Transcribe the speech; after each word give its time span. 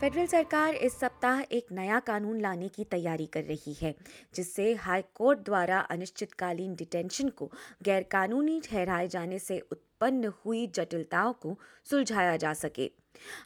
Federal 0.00 0.26
सरकार 0.26 0.74
इस 0.74 0.98
सप्ताह 1.00 1.40
एक 1.52 1.66
नया 1.72 1.98
कानून 2.00 2.40
लाने 2.40 2.68
की 2.68 2.84
तैयारी 2.84 3.26
कर 3.26 3.42
रही 3.42 3.74
है, 3.82 3.94
जिससे 4.34 4.72
हाई 4.74 5.02
कोर्ट 5.14 5.38
द्वारा 5.38 5.78
अनिश्चितकालीन 5.90 6.74
डिटेंशन 6.74 7.28
को 7.28 7.50
गैरकानूनी 7.82 8.60
ठहराए 8.60 9.08
जाने 9.08 9.38
से 9.38 9.58
उत्पन्न 9.72 10.32
हुई 10.44 10.66
जटिलताओं 10.66 11.32
को 11.32 11.58
सुलझाया 11.84 12.36
जा 12.36 12.52
सके। 12.54 12.90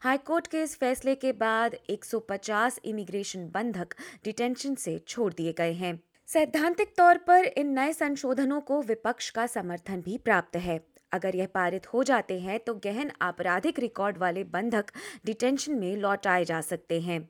हाई 0.03 0.19
कोर्ट 0.19 0.47
के 0.47 0.63
इस 0.63 0.77
फैसले 0.77 1.15
के 1.15 1.33
बाद 1.33 1.77
150 1.91 2.81
इमिग्रेशन 2.85 3.49
बंधक 3.49 3.95
डिटेंशन 4.25 4.75
से 4.75 4.99
छोड़ 4.99 5.33
दिए 5.33 5.53
गए 5.53 5.73
हैं। 5.73 5.99
सैद्धांतिक 6.29 6.95
तौर 6.97 7.19
पर 7.19 7.45
इन 7.57 7.73
नए 7.73 7.93
संशोधनों 7.93 8.61
को 8.61 8.83
विपक्ष 8.83 9.31
का 9.31 9.47
समर्थन 9.47 10.01
भी 10.01 10.19
प्राप्त 10.19 10.57
है। 10.57 10.81
अगर 11.13 11.37
यह 11.37 11.47
पारित 11.47 11.87
हो 11.87 12.03
जाते 12.05 12.39
हैं 12.41 12.59
तो 12.61 12.75
गहन 12.75 13.11
आपराधिक 13.23 13.79
रिकॉर्ड 13.79 14.19
वाले 14.19 14.45
बंधक 14.45 14.93
डिटेंशन 15.27 15.75
में 15.75 15.97
लौटाए 15.97 16.45
जा 16.45 16.61
सकते 16.61 17.01
हैं। 17.01 17.29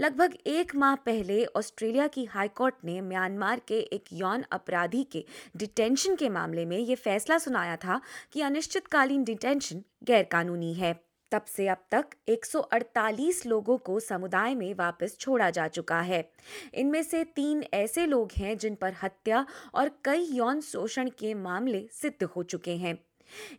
लगभग 0.00 0.34
एक 0.46 0.74
माह 0.76 0.94
पहले 0.96 1.44
ऑस्ट्रेलिया 1.46 2.06
की 2.06 2.24
हाईकोर्ट 2.24 2.74
ने 2.84 3.00
म्यांमार 3.00 3.60
के 3.68 3.78
एक 3.78 4.04
यौन 4.12 4.44
अपराधी 4.52 5.02
के 5.04 5.24
डिटेंशन 5.56 6.16
के 6.16 6.28
मामले 6.28 6.64
में 6.66 6.78
ये 6.78 6.94
फैसला 6.94 7.38
सुनाया 7.38 7.76
था 7.76 8.00
कि 8.32 8.40
अनिश्चितकालीन 8.40 9.24
डिटेंशन 9.24 9.82
गैरकानूनी 10.04 10.74
है। 10.74 11.07
तब 11.30 11.44
से 11.44 11.68
अब 11.68 11.84
तक 11.90 12.06
148 12.28 13.46
लोगों 13.46 13.78
को 13.78 14.00
समुदाय 14.00 14.54
में 14.54 14.74
वापस 14.74 15.16
छोड़ा 15.20 15.50
जा 15.50 15.68
चुका 15.68 16.00
है। 16.00 16.30
इनमें 16.74 17.02
से 17.02 17.24
तीन 17.24 17.64
ऐसे 17.74 18.06
लोग 18.06 18.30
हैं 18.36 18.58
जिन 18.58 18.74
पर 18.74 18.94
हत्या 19.02 19.46
और 19.74 19.90
कई 20.04 20.28
यौन 20.32 20.60
शोषण 20.60 21.08
के 21.08 21.34
मामले 21.34 21.88
सिद्ध 21.92 22.24
हो 22.24 22.42
चुके 22.42 22.76
हैं। 22.76 22.98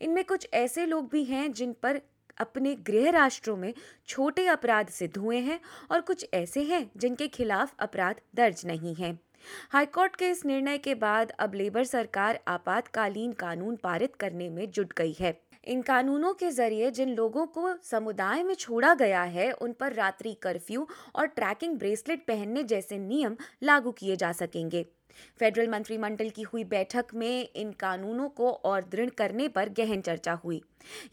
इनमें 0.01 0.23
कुछ 0.23 0.47
ऐसे 0.53 0.85
लोग 0.85 1.09
भी 1.09 1.23
हैं 1.23 1.51
जिन 1.53 1.73
पर 1.73 2.01
अपने 2.37 2.75
गृह 2.75 3.09
राष्ट्रों 3.09 3.57
में 3.57 3.73
छोटे 4.07 4.47
अपराध 4.47 4.87
सिद्ध 4.87 5.17
हुए 5.17 5.37
हैं 5.37 5.59
और 5.91 6.01
कुछ 6.01 6.25
ऐसे 6.33 6.63
हैं 6.63 6.91
जिनके 6.97 7.27
खिलाफ 7.27 7.73
अपराध 7.79 8.21
दर्ज 8.35 8.61
नहीं 8.65 8.95
है। 8.95 9.19
हाईकोर्ट 9.69 10.15
के 10.15 10.29
इस 10.29 10.45
निर्णय 10.45 10.77
के 10.77 10.95
बाद 10.95 11.31
अब 11.31 11.53
लेबर 11.53 11.83
सरकार 11.83 12.39
आपातकालीन 12.47 13.31
कानून 13.31 13.75
पारित 13.75 14.15
करने 14.15 14.49
में 14.49 14.71
जुट 14.71 14.93
गई 14.93 15.15
है। 15.19 15.48
इन 15.69 15.81
कानूनों 15.81 16.33
के 16.33 16.49
ज़रिए 16.51 16.89
जिन 16.91 17.09
लोगों 17.09 17.45
को 17.47 17.75
समुदाय 17.83 18.43
में 18.43 18.53
छोड़ा 18.53 18.93
गया 18.93 19.23
है, 19.23 19.51
उन 19.51 19.73
पर 19.73 19.93
रात्रि 19.93 20.33
कर्फ्यू 20.33 20.87
और 21.15 21.25
ट्रैकिंग 21.27 21.77
ब्रेसलेट 21.77 22.25
पहनने 22.27 22.63
जैसे 22.63 22.97
नियम 22.97 23.37
लागू 23.63 23.91
किए 23.91 24.15
जा 24.15 24.31
सकेंगे। 24.31 24.85
फेडरल 25.39 25.67
मंत्रिमंडल 25.67 26.29
की 26.29 26.41
हुई 26.41 26.63
बैठक 26.63 27.05
में 27.13 27.49
इन 27.55 27.71
कानूनों 27.71 28.29
को 28.29 28.51
और 28.51 28.83
दृढ़ 28.83 29.09
करने 29.09 29.47
पर 29.47 29.69
गहन 29.69 30.01
चर्चा 30.01 30.33
हुई। 30.33 30.61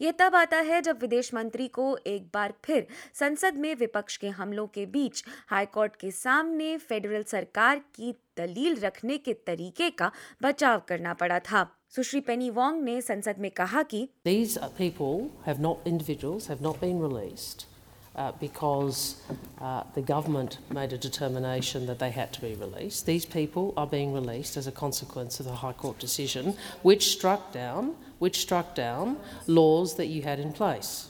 यह 0.01 0.11
तब 0.11 0.35
आता 0.35 0.57
है 0.57 0.81
जब 0.81 0.99
विदेश 1.01 1.33
मंत्री 1.33 1.67
को 1.67 1.97
एक 2.07 2.27
बार 2.33 2.53
फिर 2.63 2.87
संसद 3.13 3.55
में 3.55 3.75
विपक्ष 3.75 4.17
के 4.17 4.29
हमलों 4.29 4.67
के 4.67 4.85
बीच 4.85 5.23
हाईकोर्ट 5.47 5.95
के 5.95 6.11
सामने 6.11 6.77
फेडरल 6.77 7.23
सरकार 7.23 7.79
की 7.79 8.13
दलील 8.37 8.79
रखने 8.79 9.17
के 9.17 9.33
तरीके 9.33 9.89
का 9.89 10.11
बचाव 10.41 10.81
करना 10.87 11.13
पड़ा 11.13 11.39
था। 11.39 11.69
सुश्री 11.95 12.19
पेनी 12.19 12.49
वोंग 12.49 12.83
ने 12.83 13.01
संसद 13.01 13.35
में 13.39 13.51
कहा 13.51 13.83
कि 13.83 14.09
These 14.27 14.57
people 14.79 15.21
have 15.47 15.59
not, 15.59 15.75
individuals 15.87 16.49
have 16.49 16.61
not 16.61 16.79
been 16.81 17.01
released. 17.01 17.76
Uh, 18.17 18.31
because 18.39 19.21
uh, 19.61 19.83
the 19.93 20.01
government 20.01 20.57
made 20.71 20.91
a 20.91 20.97
determination 20.97 21.85
that 21.85 21.99
they 21.99 22.09
had 22.09 22.33
to 22.33 22.41
be 22.41 22.55
released. 22.55 23.05
These 23.05 23.25
people 23.25 23.73
are 23.77 23.87
being 23.87 24.13
released 24.13 24.57
as 24.57 24.67
a 24.67 24.71
consequence 24.71 25.39
of 25.39 25.45
the 25.45 25.53
High 25.53 25.73
Court 25.73 25.99
decision, 25.99 26.57
which 26.81 27.11
struck 27.11 27.51
down 27.51 27.95
which 28.19 28.39
struck 28.39 28.73
down 28.73 29.17
laws 29.45 29.95
that 29.95 30.07
you 30.07 30.23
had 30.23 30.39
in 30.39 30.51
place. 30.51 31.09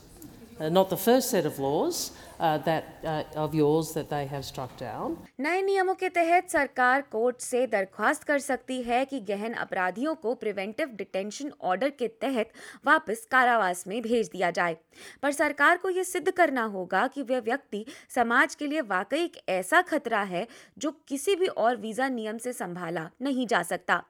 Uh, 0.60 0.70
not 0.70 0.90
the 0.90 0.98
first 0.98 1.30
set 1.30 1.46
of 1.46 1.60
laws, 1.60 2.12
uh, 2.40 2.58
that 2.60 2.98
uh, 3.04 3.24
of 3.36 3.54
yours 3.54 3.92
that 3.92 4.10
they 4.10 4.26
have 4.26 4.44
struck 4.44 4.72
down. 4.78 5.18
नए 5.40 5.62
नियमों 5.62 5.94
के 5.96 6.10
तहत 6.10 6.50
सरकार 6.50 7.02
court 7.12 7.42
से 7.42 7.66
दरख्वास्त 7.68 8.24
कर 8.24 8.40
सकती 8.40 8.82
है 8.84 9.04
कि 9.06 9.20
गहन 9.28 9.54
अपराधियों 9.56 10.16
को 10.16 10.34
प्रिवेंटिव 10.36 10.96
डिटेंशन 10.98 11.52
ऑर्डर 11.64 11.90
के 12.00 12.08
तहत 12.22 12.52
वापस 12.86 13.26
कारावास 13.32 13.86
में 13.88 14.02
भेज 14.02 14.30
दिया 14.30 14.52
जाए 14.52 14.78
पर 15.22 15.32
सरकार 15.34 15.78
को 15.78 15.90
यह 15.90 16.04
सिद्ध 16.06 16.32
करना 16.32 16.64
होगा 16.76 17.08
कि 17.08 17.22
वह 17.22 17.40
व्यक्ति 17.42 17.86
समाज 18.16 18.56
के 18.56 18.68
लिए 18.68 18.82
वाकई 18.90 19.24
एक 19.24 19.42
ऐसा 19.50 19.82
खतरा 19.84 20.22
है 20.26 20.48
जो 20.78 20.92
किसी 21.08 21.36
भी 21.36 21.48
और 21.48 21.76
वीज़ा 21.78 22.08
नियम 22.10 22.38
से 22.38 22.54
संभाला 22.54 23.10
नहीं 23.22 23.48
जा 23.48 23.64
सकता 23.64 24.04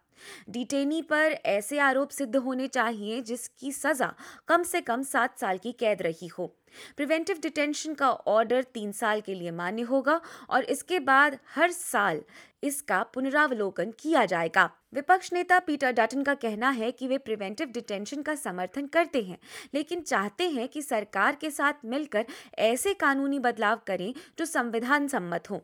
डिटेनी 0.50 1.02
पर 1.02 1.38
ऐसे 1.46 1.80
आरोप 1.80 2.10
सिद्ध 2.10 2.36
होने 2.36 2.68
चाहिए 2.68 3.22
जिसकी 3.22 3.72
सजा 3.72 4.14
कम 4.48 4.64
से 4.64 4.82
कम 4.82 5.04
सात 5.04 5.40
साल 5.40 5.58
की 5.58 5.72
कैद 5.72 6.02
रही 6.02 6.28
हो। 6.28 6.54
प्रिवेंटिव 6.98 7.38
डिटेंशन 7.42 7.94
का 7.94 8.10
ऑर्डर 8.10 8.64
तीन 8.64 8.92
साल 8.92 9.22
के 9.22 9.34
लिए 9.34 9.52
मान्य 9.52 9.82
होगा 9.82 10.20
और 10.50 10.64
इसके 10.64 11.00
बाद 11.00 11.38
हर 11.56 11.72
साल 11.72 12.22
इसका 12.64 13.02
पुनरावलोकन 13.14 13.92
किया 14.00 14.26
जाएगा। 14.26 14.70
विपक्ष 14.94 15.32
नेता 15.34 15.60
पीटर 15.60 15.92
डटन 15.92 16.24
का 16.24 16.34
कहना 16.34 16.70
है 16.70 16.92
कि 16.92 17.08
वे 17.08 17.18
प्रिवेंटिव 17.18 17.68
डिटेंशन 17.68 18.22
का 18.22 18.36
समर्थन 18.36 18.88
करते 18.88 19.22
हैं, 19.22 19.38
लेकिन 19.74 20.02
चाहते 20.02 20.50
हैं 20.50 20.68
कि 20.68 20.82
सरकार 20.82 21.36
के 21.36 21.52
साथ 21.52 21.86
मिलकर 21.86 22.26
ऐसे 22.60 22.94
कानूनी 22.96 23.40
बदलाव 23.40 23.82
करें 23.88 24.14
जो 24.40 24.46
संविधान 24.46 25.08
सम्मत 25.08 25.50
हों 25.50 25.60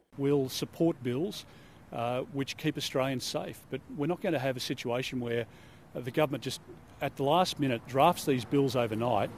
uh, 1.93 2.21
which 2.33 2.57
keep 2.57 2.77
Australians 2.77 3.23
safe, 3.23 3.59
but 3.69 3.79
we're 3.95 4.07
not 4.07 4.21
going 4.21 4.33
to 4.33 4.39
have 4.39 4.57
a 4.57 4.59
situation 4.59 5.19
where 5.19 5.45
uh, 5.95 5.99
the 5.99 6.11
government 6.11 6.43
just 6.43 6.59
at 7.01 7.15
the 7.17 7.23
last 7.23 7.59
minute 7.59 7.85
drafts 7.87 8.25
these 8.25 8.45
bills 8.45 8.75
overnight. 8.75 9.29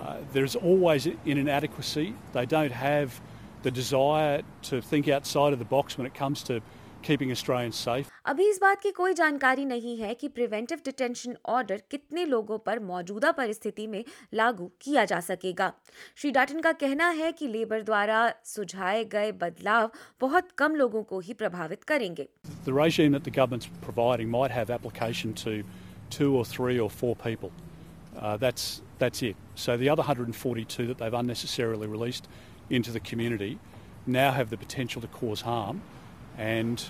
Uh, 0.00 0.16
there's 0.32 0.56
always 0.56 1.06
an 1.06 1.18
inadequacy. 1.24 2.14
They 2.32 2.46
don't 2.46 2.72
have 2.72 3.20
the 3.62 3.70
desire 3.70 4.42
to 4.62 4.82
think 4.82 5.08
outside 5.08 5.52
of 5.52 5.58
the 5.58 5.64
box 5.64 5.96
when 5.96 6.06
it 6.06 6.14
comes 6.14 6.42
to 6.44 6.60
keeping 7.06 7.30
Australians 7.36 7.78
safe. 7.86 8.10
अभी 8.26 8.48
इस 8.50 8.58
बात 8.62 8.80
की 8.82 8.90
कोई 8.90 9.14
जानकारी 9.14 9.64
नहीं 9.64 9.96
है 9.98 10.14
कि 10.14 10.28
preventive 10.36 10.80
detention 10.84 11.36
order 11.56 11.82
कितने 11.90 12.24
लोगों 12.26 12.58
पर 12.66 12.78
मौजूदा 12.90 13.32
परिस्थिति 13.40 13.86
में 13.86 14.04
लागू 14.34 14.70
किया 14.82 15.04
जा 15.04 15.20
सकेगा 15.28 15.72
श्री 16.16 16.30
डाटन 16.30 16.60
का 16.60 16.72
कहना 16.82 17.08
है 17.20 17.32
कि 17.32 17.46
लेबर 17.48 17.82
द्वारा 17.82 18.22
सुझाए 18.54 19.04
गए 19.14 19.32
बदलाव 19.42 19.90
बहुत 20.20 20.52
कम 20.58 20.74
लोगों 20.82 21.02
को 21.12 21.20
ही 21.20 21.34
प्रभावित 21.42 21.84
करेंगे 21.92 22.28
The 22.64 22.76
regime 22.80 23.12
that 23.18 23.24
the 23.24 23.36
government's 23.40 23.68
providing 23.88 24.30
might 24.36 24.56
have 24.58 24.70
application 24.78 25.34
to 25.44 25.62
two 26.10 26.34
or 26.38 26.44
three 26.44 26.78
or 26.78 26.90
four 26.90 27.14
people. 27.16 27.50
Uh, 28.16 28.36
that's 28.36 28.66
that's 28.98 29.22
it. 29.22 29.36
So 29.54 29.76
the 29.76 29.88
other 29.88 30.02
142 30.02 30.86
that 30.86 30.98
they've 30.98 31.20
unnecessarily 31.20 31.86
released 31.86 32.28
into 32.70 32.92
the 32.92 33.00
community 33.00 33.58
now 34.06 34.30
have 34.32 34.50
the 34.50 34.56
potential 34.56 35.02
to 35.02 35.08
cause 35.08 35.42
harm, 35.42 35.82
and 36.36 36.82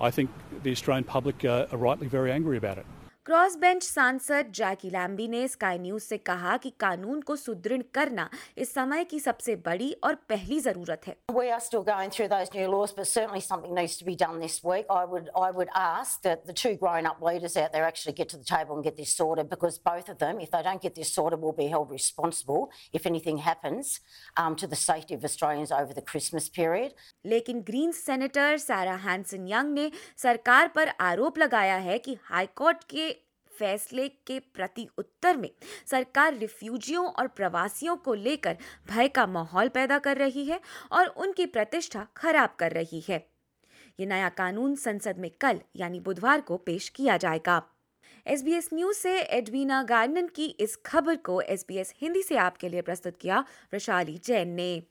I 0.00 0.10
think 0.10 0.30
the 0.62 0.70
Australian 0.70 1.04
public 1.04 1.44
are 1.44 1.68
rightly 1.72 2.06
very 2.06 2.32
angry 2.32 2.56
about 2.56 2.78
it. 2.78 2.86
Cross 3.26 3.54
bench 3.58 3.82
सांसद 3.82 4.50
जैकी 4.54 4.88
Lambie 4.90 5.26
ने 5.28 5.46
Sky 5.48 5.78
news 5.78 6.02
से 6.02 6.16
कहा 6.28 6.56
कि 6.64 6.70
कानून 6.80 7.20
को 7.28 7.34
सुदृढ़ 7.36 7.82
करना 7.94 8.28
इस 8.58 8.74
समय 8.74 9.04
की 9.04 9.18
सबसे 9.20 9.56
बड़ी 9.64 9.90
और 10.04 10.14
पहली 10.28 10.58
ज़रूरत 10.60 11.06
है 11.06 11.14
We 11.36 11.50
are 11.54 11.58
still 11.64 11.82
going 11.88 12.12
through 12.16 12.28
those 12.32 12.52
new 12.56 12.66
laws, 12.74 12.92
but 12.98 13.08
certainly 13.12 13.42
something 13.46 13.74
needs 13.78 13.96
to 14.02 14.06
be 14.10 14.14
done 14.20 14.38
this 14.42 14.58
week. 14.68 14.92
I 14.98 15.00
would, 15.14 15.30
I 15.46 15.48
would 15.56 15.72
ask 15.80 16.22
that 16.28 16.46
the 16.50 16.54
two 16.60 16.72
grown-up 16.84 17.24
leaders 17.30 17.56
out 17.64 17.74
there 17.74 17.88
actually 17.88 18.14
get 18.20 18.30
to 18.34 18.38
the 18.44 18.46
table 18.52 18.78
and 18.78 18.86
get 18.88 18.96
this 19.00 19.16
sorted, 19.16 19.50
because 19.56 19.80
both 19.90 20.12
of 20.14 20.20
them, 20.22 20.44
if 20.46 20.54
they 20.54 20.62
don't 20.68 20.86
get 20.86 20.94
this 21.00 21.12
sorted, 21.16 21.42
will 21.48 21.58
be 21.58 21.68
held 21.74 21.90
responsible 21.96 22.70
if 23.00 23.10
anything 23.12 23.42
happens 23.48 23.92
um, 24.44 24.56
to 24.62 24.70
the 24.76 24.80
safety 24.84 25.18
of 25.18 25.28
Australians 25.30 25.74
over 25.80 25.98
the 26.00 26.06
Christmas 26.12 26.48
period. 26.60 26.96
लेकिन 27.34 27.66
green 27.72 27.92
senator 28.04 28.56
Sarah 28.68 28.96
Hanson 29.10 29.52
Young 29.56 29.74
ने 29.74 29.90
सरकार 30.26 30.72
पर 30.78 30.94
आरोप 31.10 31.44
लगाया 31.46 31.76
है 31.90 31.98
कि 32.08 32.18
high court 32.30 32.90
के 32.90 33.14
फैसले 33.58 34.08
के 34.08 34.38
प्रति 34.54 34.86
उत्तर 34.98 35.36
में 35.36 35.50
सरकार 35.86 36.36
रिफ्यूजियों 36.36 37.06
और 37.06 37.28
प्रवासियों 37.28 37.96
को 37.96 38.14
लेकर 38.14 38.56
भय 38.88 39.08
का 39.08 39.26
माहौल 39.26 39.68
पैदा 39.68 39.98
कर 39.98 40.16
रही 40.16 40.44
है 40.44 40.60
और 40.92 41.06
उनकी 41.06 41.46
प्रतिष्ठा 41.46 42.06
खराब 42.16 42.56
कर 42.58 42.72
रही 42.72 43.04
है। 43.08 43.26
ये 44.00 44.06
नया 44.06 44.28
कानून 44.28 44.74
संसद 44.74 45.18
में 45.18 45.30
कल, 45.40 45.60
यानी 45.76 46.00
बुधवार 46.00 46.40
को 46.40 46.56
पेश 46.56 46.88
किया 46.88 47.16
जाएगा। 47.16 47.62
एस 48.26 48.42
बी 48.42 48.52
एस 48.52 48.68
न्यूज़ 48.74 48.96
से 48.96 49.18
एडवीना 49.20 49.82
गार्डन 49.82 50.26
की 50.26 50.46
इस 50.60 50.76
खबर 50.86 51.16
को 51.16 51.40
एसबीएस 51.40 51.94
हिंदी 51.96 52.22
से 52.22 52.36
आपके 52.36 52.68
लिए 52.68 52.82
प्रस्तुत 52.82 53.16
किया 53.16 53.44
वैशाली 53.72 54.20
जैन 54.24 54.48
ने। 54.48 54.82